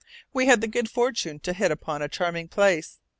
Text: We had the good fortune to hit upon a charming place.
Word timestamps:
We 0.33 0.47
had 0.47 0.61
the 0.61 0.67
good 0.67 0.89
fortune 0.89 1.41
to 1.41 1.53
hit 1.53 1.69
upon 1.69 2.01
a 2.01 2.07
charming 2.09 2.47
place. 2.47 2.97